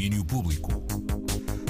Domínio 0.00 0.24
Público. 0.24 0.70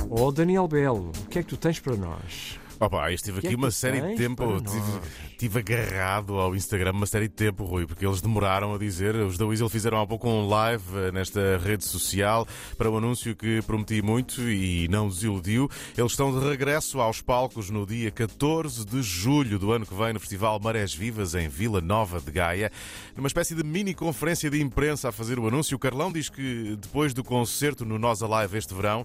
Oh, 0.08 0.30
Daniel 0.30 0.68
Belo, 0.68 1.10
o 1.10 1.28
que 1.28 1.40
é 1.40 1.42
que 1.42 1.48
tu 1.48 1.56
tens 1.56 1.80
para 1.80 1.96
nós? 1.96 2.60
Opa, 2.82 3.10
eu 3.10 3.14
estive 3.14 3.40
aqui 3.40 3.52
é 3.52 3.56
uma 3.56 3.70
série 3.70 4.00
de 4.00 4.16
tempo, 4.16 4.36
para 4.36 4.56
tive, 4.56 4.90
nós? 4.90 5.02
tive 5.36 5.58
agarrado 5.58 6.38
ao 6.38 6.56
Instagram 6.56 6.92
uma 6.92 7.04
série 7.04 7.28
de 7.28 7.34
tempo, 7.34 7.62
Rui, 7.62 7.86
porque 7.86 8.06
eles 8.06 8.22
demoraram 8.22 8.74
a 8.74 8.78
dizer, 8.78 9.14
os 9.16 9.36
da 9.36 9.44
Weasel 9.44 9.68
fizeram 9.68 10.00
há 10.00 10.06
pouco 10.06 10.26
um 10.26 10.48
live 10.48 10.82
eh, 10.96 11.12
nesta 11.12 11.58
rede 11.58 11.84
social 11.84 12.48
para 12.78 12.90
um 12.90 12.96
anúncio 12.96 13.36
que 13.36 13.60
prometi 13.66 14.00
muito 14.00 14.40
e 14.48 14.88
não 14.88 15.08
desiludiu. 15.08 15.68
Eles 15.94 16.12
estão 16.12 16.32
de 16.32 16.42
regresso 16.48 17.02
aos 17.02 17.20
palcos 17.20 17.68
no 17.68 17.84
dia 17.84 18.10
14 18.10 18.86
de 18.86 19.02
julho 19.02 19.58
do 19.58 19.72
ano 19.72 19.84
que 19.84 19.94
vem 19.94 20.14
no 20.14 20.20
Festival 20.20 20.58
Marés 20.58 20.94
Vivas 20.94 21.34
em 21.34 21.50
Vila 21.50 21.82
Nova 21.82 22.18
de 22.18 22.30
Gaia, 22.30 22.72
numa 23.14 23.28
espécie 23.28 23.54
de 23.54 23.62
mini 23.62 23.92
conferência 23.92 24.48
de 24.48 24.58
imprensa 24.58 25.10
a 25.10 25.12
fazer 25.12 25.38
o 25.38 25.46
anúncio. 25.46 25.76
O 25.76 25.78
Carlão 25.78 26.10
diz 26.10 26.30
que 26.30 26.78
depois 26.80 27.12
do 27.12 27.22
concerto 27.22 27.84
no 27.84 27.98
Nós 27.98 28.22
Alive 28.22 28.56
este 28.56 28.72
verão, 28.72 29.04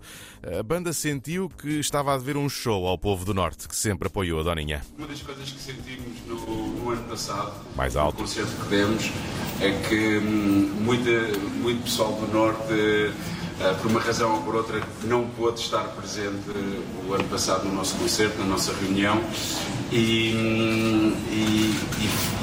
a 0.57 0.63
banda 0.63 0.93
sentiu 0.93 1.49
que 1.49 1.77
estava 1.77 2.13
a 2.13 2.17
dever 2.17 2.37
um 2.37 2.47
show 2.47 2.87
ao 2.87 2.97
povo 2.97 3.25
do 3.25 3.33
Norte, 3.33 3.64
que 3.67 3.75
sempre 3.75 4.07
apoiou 4.07 4.39
a 4.39 4.43
Doninha. 4.43 4.81
Uma 4.97 5.07
das 5.07 5.21
coisas 5.21 5.49
que 5.49 5.59
sentimos 5.61 6.17
no, 6.27 6.67
no 6.67 6.89
ano 6.91 7.03
passado, 7.03 7.53
Mais 7.75 7.95
alto. 7.95 8.15
no 8.15 8.21
concerto 8.27 8.51
que 8.63 8.67
demos, 8.69 9.11
é 9.61 9.71
que 9.87 10.17
hum, 10.19 10.71
muita, 10.81 11.09
muito 11.61 11.83
pessoal 11.83 12.13
do 12.13 12.27
Norte, 12.33 13.11
ah, 13.61 13.73
por 13.81 13.89
uma 13.91 13.99
razão 14.01 14.33
ou 14.35 14.41
por 14.41 14.55
outra, 14.55 14.81
não 15.03 15.25
pôde 15.29 15.59
estar 15.61 15.83
presente 15.89 16.43
o 17.07 17.13
ano 17.13 17.23
passado 17.25 17.65
no 17.65 17.73
nosso 17.73 17.95
concerto, 17.95 18.37
na 18.39 18.45
nossa 18.45 18.73
reunião, 18.73 19.21
e, 19.91 20.33
hum, 20.35 21.15
e, 21.29 21.75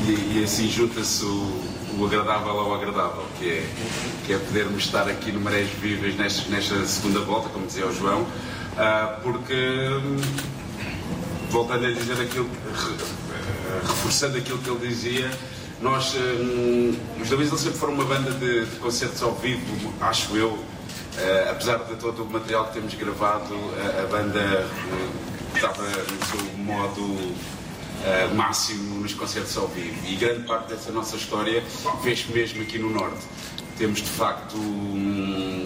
e- 0.08 0.38
e 0.40 0.44
assim 0.44 0.68
junta-se 0.68 1.24
o, 1.24 1.62
o 1.98 2.06
agradável 2.06 2.50
ao 2.58 2.74
agradável, 2.74 3.24
que 3.38 3.48
é, 3.50 3.68
que 4.26 4.32
é 4.32 4.38
podermos 4.38 4.84
estar 4.84 5.08
aqui 5.08 5.30
no 5.32 5.40
Marés 5.40 5.68
Vivas 5.80 6.14
nesta, 6.16 6.48
nesta 6.50 6.84
segunda 6.86 7.20
volta, 7.20 7.48
como 7.50 7.66
dizia 7.66 7.86
o 7.86 7.92
João, 7.94 8.26
ah, 8.78 9.18
porque 9.22 9.52
hum, 9.54 10.16
voltando 11.52 11.86
a 11.86 11.90
dizer 11.90 12.20
aquilo, 12.20 12.50
eh, 12.66 13.80
reforçando 13.86 14.38
aquilo 14.38 14.58
que 14.58 14.70
ele 14.70 14.88
dizia, 14.88 15.30
nós, 15.80 16.14
hum, 16.14 16.96
os 17.20 17.30
Weasel 17.30 17.58
sempre 17.58 17.78
foram 17.78 17.92
uma 17.94 18.04
banda 18.04 18.30
de, 18.32 18.64
de 18.64 18.76
concertos 18.76 19.22
ao 19.22 19.34
vivo, 19.34 19.92
acho 20.00 20.36
eu, 20.36 20.58
Eh, 21.18 21.48
apesar 21.50 21.76
de 21.84 21.94
todo 21.96 22.22
o 22.22 22.26
material 22.26 22.68
que 22.68 22.72
temos 22.72 22.94
gravado, 22.94 23.54
a, 23.76 24.02
a 24.02 24.06
banda 24.06 24.40
eh, 24.40 24.66
estava 25.54 25.82
no 25.82 26.24
seu 26.26 26.56
modo 26.56 27.34
eh, 28.02 28.28
máximo 28.34 29.00
nos 29.00 29.12
concertos 29.12 29.54
ao 29.58 29.68
vivo 29.68 29.94
e 30.06 30.16
grande 30.16 30.46
parte 30.46 30.70
dessa 30.70 30.90
nossa 30.90 31.14
história 31.16 31.62
fez 32.02 32.26
mesmo 32.28 32.62
aqui 32.62 32.78
no 32.78 32.88
Norte. 32.88 33.26
Temos 33.76 34.00
de 34.00 34.08
facto 34.08 34.56
hum, 34.56 35.64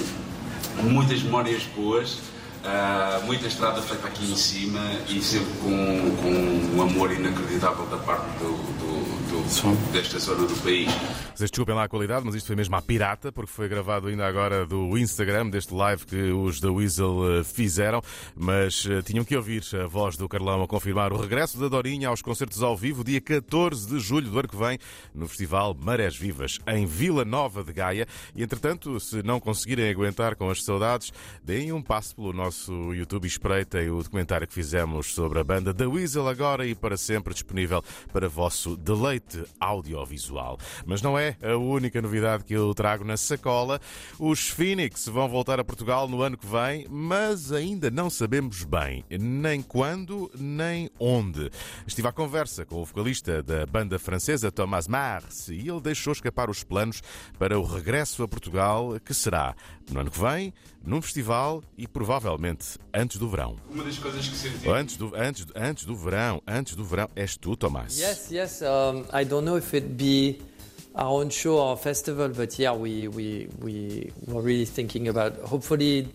muitas 0.82 1.22
memórias 1.22 1.62
boas, 1.76 2.18
ah, 2.64 3.20
muita 3.24 3.46
estrada 3.46 3.80
feita 3.82 4.06
aqui 4.06 4.30
em 4.32 4.36
cima 4.36 4.80
e 5.08 5.20
sempre 5.22 5.52
com, 5.60 6.16
com 6.16 6.76
um 6.76 6.82
amor 6.82 7.12
inacreditável 7.12 7.86
da 7.86 7.98
parte 7.98 8.26
do, 8.38 8.50
do- 8.50 9.06
do- 9.26 9.92
desta 9.92 10.18
zona 10.18 10.46
do 10.46 10.54
país. 10.62 10.90
Vocês 11.34 11.50
desculpem 11.50 11.74
lá 11.74 11.84
a 11.84 11.88
qualidade, 11.88 12.24
mas 12.24 12.34
isto 12.34 12.46
foi 12.46 12.56
mesmo 12.56 12.74
à 12.76 12.82
pirata, 12.82 13.30
porque 13.30 13.50
foi 13.52 13.68
gravado 13.68 14.08
ainda 14.08 14.26
agora 14.26 14.64
do 14.66 14.96
Instagram, 14.96 15.50
deste 15.50 15.74
live 15.74 16.04
que 16.06 16.16
os 16.32 16.58
da 16.60 16.70
Weasel 16.72 17.40
eh, 17.40 17.44
fizeram. 17.44 18.00
Mas 18.34 18.86
eh, 18.88 19.02
tinham 19.02 19.24
que 19.24 19.36
ouvir 19.36 19.62
a 19.82 19.86
voz 19.86 20.16
do 20.16 20.28
Carlão 20.28 20.62
a 20.62 20.66
confirmar 20.66 21.12
o 21.12 21.20
regresso 21.20 21.58
da 21.58 21.68
Dorinha 21.68 22.08
aos 22.08 22.22
concertos 22.22 22.62
ao 22.62 22.76
vivo, 22.76 23.04
dia 23.04 23.20
14 23.20 23.86
de 23.86 23.98
julho 24.00 24.30
do 24.30 24.38
ano 24.38 24.48
que 24.48 24.56
vem, 24.56 24.78
no 25.14 25.28
Festival 25.28 25.76
Marés 25.78 26.16
Vivas, 26.16 26.58
em 26.66 26.86
Vila 26.86 27.24
Nova 27.24 27.62
de 27.62 27.72
Gaia. 27.72 28.06
E 28.34 28.42
entretanto, 28.42 28.98
se 28.98 29.22
não 29.22 29.38
conseguirem 29.38 29.90
aguentar 29.90 30.34
com 30.36 30.48
as 30.50 30.64
saudades, 30.64 31.12
deem 31.44 31.72
um 31.72 31.82
passo 31.82 32.14
pelo 32.16 32.32
nosso 32.32 32.45
YouTube 32.94 33.24
e 33.24 33.28
espreitem 33.28 33.90
o 33.90 34.02
documentário 34.02 34.46
que 34.46 34.54
fizemos 34.54 35.14
sobre 35.14 35.38
a 35.38 35.44
banda 35.44 35.72
da 35.72 35.88
Weasel, 35.88 36.28
agora 36.28 36.66
e 36.66 36.74
para 36.74 36.96
sempre 36.96 37.34
disponível 37.34 37.82
para 38.12 38.28
vosso 38.28 38.76
deleite 38.76 39.44
audiovisual. 39.58 40.58
Mas 40.84 41.02
não 41.02 41.18
é 41.18 41.36
a 41.42 41.56
única 41.56 42.00
novidade 42.00 42.44
que 42.44 42.54
eu 42.54 42.72
trago 42.74 43.04
na 43.04 43.16
sacola. 43.16 43.80
Os 44.18 44.48
Phoenix 44.48 45.08
vão 45.08 45.28
voltar 45.28 45.58
a 45.58 45.64
Portugal 45.64 46.08
no 46.08 46.22
ano 46.22 46.36
que 46.36 46.46
vem, 46.46 46.86
mas 46.88 47.52
ainda 47.52 47.90
não 47.90 48.08
sabemos 48.08 48.64
bem 48.64 49.04
nem 49.18 49.62
quando 49.62 50.30
nem 50.38 50.88
onde. 50.98 51.50
Estive 51.86 52.08
à 52.08 52.12
conversa 52.12 52.64
com 52.64 52.76
o 52.76 52.84
vocalista 52.84 53.42
da 53.42 53.66
banda 53.66 53.98
francesa 53.98 54.52
Thomas 54.52 54.86
Mars 54.86 55.48
e 55.48 55.68
ele 55.68 55.80
deixou 55.80 56.12
escapar 56.12 56.48
os 56.48 56.62
planos 56.62 57.02
para 57.38 57.58
o 57.58 57.64
regresso 57.64 58.22
a 58.22 58.28
Portugal, 58.28 58.98
que 59.04 59.12
será 59.12 59.54
no 59.90 60.00
ano 60.00 60.10
que 60.10 60.20
vem, 60.20 60.52
num 60.84 61.02
festival 61.02 61.62
e 61.76 61.86
provavelmente 61.86 62.35
antes 62.92 63.18
do 63.18 63.28
verão. 63.28 63.56
Uma 63.70 63.84
das 63.84 63.98
coisas 63.98 64.28
que 64.28 64.36
sentimos 64.36 64.66
Antes 64.66 64.96
do, 64.96 65.14
antes, 65.14 65.46
antes 65.54 65.84
do 65.84 65.96
verão, 65.96 66.42
antes 66.46 66.74
do 66.74 66.84
verão, 66.84 67.08
és 67.16 67.36
tu, 67.36 67.56
Tomás. 67.56 67.98
Yes, 67.98 68.30
yes. 68.30 68.62
Um, 68.62 69.04
I 69.12 69.24
don't 69.24 69.44
know 69.44 69.56
if 69.56 69.74
it'd 69.74 69.96
be 69.96 70.40
our 70.94 71.22
own 71.22 71.30
show 71.30 71.58
or 71.58 71.76
festival, 71.76 72.28
but 72.28 72.58
yeah, 72.58 72.72
we 72.72 73.08
we 73.08 73.48
we 73.62 74.10
were 74.26 74.42
really 74.42 74.66
thinking 74.66 75.08
about 75.08 75.38
hopefully 75.42 76.08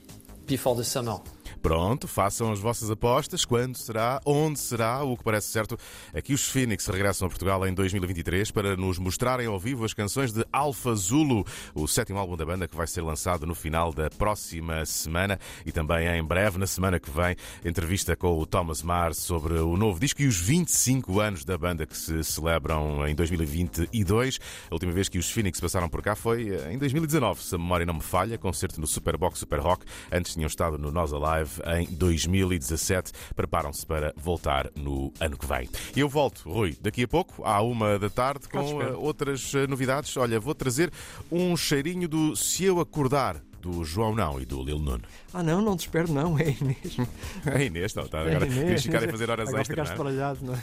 before 0.48 0.76
the 0.76 0.84
summer. 0.84 1.20
Pronto, 1.62 2.08
façam 2.08 2.52
as 2.52 2.60
vossas 2.60 2.90
apostas. 2.90 3.46
Quando 3.46 3.78
será? 3.78 4.20
Onde 4.26 4.58
será? 4.58 5.04
O 5.04 5.16
que 5.16 5.24
parece 5.24 5.48
certo 5.50 5.78
é 6.12 6.20
que 6.20 6.34
os 6.34 6.44
Phoenix 6.48 6.88
regressam 6.88 7.28
a 7.28 7.30
Portugal 7.30 7.68
em 7.68 7.74
2023 7.74 8.50
para 8.50 8.76
nos 8.76 8.98
mostrarem 8.98 9.46
ao 9.46 9.60
vivo 9.60 9.86
as 9.86 9.94
canções 9.94 10.34
de 10.34 10.44
Alpha 10.52 10.96
Zulu, 10.96 11.46
o 11.76 11.88
sétimo 11.88 12.18
álbum 12.18 12.36
da 12.36 12.46
banda 12.46 12.68
que 12.68 12.76
vai 12.76 12.88
ser 12.88 13.02
lançado 13.02 13.46
no 13.46 13.54
final 13.54 13.94
da 13.94 14.10
próxima 14.10 14.84
semana 14.88 15.40
e 15.64 15.72
também 15.72 16.08
em 16.08 16.24
breve, 16.24 16.58
na 16.58 16.66
semana 16.66 17.00
que 17.00 17.12
vem, 17.12 17.36
entrevista 17.64 18.16
com 18.16 18.40
o 18.40 18.46
Thomas 18.46 18.82
Mars 18.82 19.18
sobre 19.18 19.54
o 19.54 19.78
novo 19.78 20.00
disco 20.00 20.24
e 20.24 20.28
os 20.28 20.38
25 20.38 21.20
anos 21.20 21.46
da 21.46 21.60
banda 21.60 21.86
que 21.86 21.96
se 21.96 22.24
celebram 22.24 23.08
em 23.08 23.14
2022. 23.14 24.40
A 24.70 24.74
última 24.74 24.92
vez 24.92 25.08
que 25.08 25.20
os 25.20 25.30
Phoenix 25.30 25.60
passaram 25.60 25.88
por 25.88 26.02
cá 26.02 26.16
foi 26.16 26.50
eh, 26.50 26.74
em 26.74 26.80
2019, 26.80 27.44
se 27.44 27.54
a 27.54 27.58
memória 27.60 27.86
não 27.86 27.94
me 27.94 28.02
falha, 28.02 28.36
concerto 28.36 28.82
no 28.82 28.88
Superbox 28.88 29.38
Super 29.38 29.60
Rock. 29.60 29.86
Antes 30.12 30.34
tinham 30.34 30.48
estado 30.48 30.80
no 30.80 30.92
Nós 30.92 31.14
Alive 31.14 31.50
em 31.78 31.85
2017. 31.85 33.12
Preparam-se 33.35 33.85
para 33.85 34.13
voltar 34.16 34.69
no 34.75 35.12
ano 35.19 35.38
que 35.38 35.45
vem. 35.45 35.69
Eu 35.95 36.07
volto, 36.07 36.50
Rui, 36.50 36.78
daqui 36.81 37.03
a 37.03 37.07
pouco, 37.07 37.44
à 37.45 37.62
uma 37.62 37.97
da 38.00 38.09
tarde, 38.09 38.47
com 38.47 38.81
eh, 38.81 38.91
outras 38.94 39.53
eh, 39.56 39.67
novidades. 39.67 40.16
Olha, 40.17 40.39
vou 40.39 40.53
trazer 40.56 40.91
um 41.31 41.56
cheirinho 41.57 42.07
do 42.07 42.35
Se 42.35 42.63
Eu 42.66 42.79
Acordar. 42.79 43.41
Do 43.62 43.84
João 43.84 44.16
Não 44.16 44.41
e 44.41 44.45
do 44.45 44.63
Lil 44.63 44.79
Nuno. 44.79 45.03
Ah, 45.31 45.44
não, 45.44 45.62
não 45.62 45.78
te 45.78 45.81
espero, 45.81 46.12
não, 46.12 46.35
é 46.39 46.50
Inês. 46.50 46.97
É 47.45 47.63
Inês, 47.66 47.94
não, 47.94 48.06
está 48.06 48.18
É 48.22 48.29
agora. 48.35 48.47
Inês. 48.47 48.63
Queres 48.63 48.81
ficar 48.81 49.03
a 49.03 49.07
fazer 49.12 49.29
horas 49.29 49.47
Agora 49.50 49.62
extras, 49.62 49.89
ficaste 49.89 50.03
não 50.03 50.09
é? 50.09 50.33
não 50.41 50.53
é? 50.56 50.62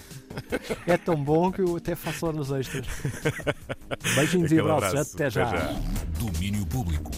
É 0.94 0.97
tão 0.97 1.15
bom 1.15 1.53
que 1.53 1.60
eu 1.60 1.76
até 1.76 1.94
faço 1.94 2.26
horas 2.26 2.50
extras. 2.50 2.88
Beijinhos 4.16 4.50
e 4.50 4.56
Aquele 4.59 4.60
abraços, 4.72 4.88
abraço. 4.88 5.15
até 5.15 5.31
já. 5.31 5.49
Até 5.49 5.59
já. 5.59 5.81
Domínio 6.19 6.66
Público. 6.66 7.12